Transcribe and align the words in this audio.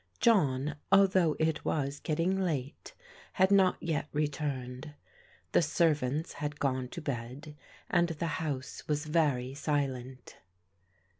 John, 0.19 0.77
although 0.91 1.35
it 1.37 1.63
was 1.63 1.99
getting 1.99 2.35
late, 2.41 2.95
had 3.33 3.51
not 3.51 3.77
yet 3.83 4.07
re 4.11 4.27
turned* 4.27 4.95
The 5.51 5.61
servants 5.61 6.33
had 6.33 6.59
gone 6.59 6.87
to 6.87 7.01
bed, 7.03 7.55
and 7.87 8.07
the 8.09 8.25
house 8.41 8.87
was 8.87 9.05
very 9.05 9.53
silent. 9.53 10.37